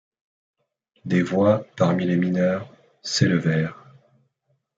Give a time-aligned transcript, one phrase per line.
[1.05, 2.67] Des voix, parmi les mineurs,
[3.03, 3.85] s’élevèrent.